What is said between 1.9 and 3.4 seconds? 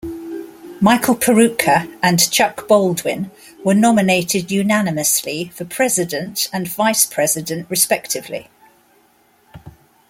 and Chuck Baldwin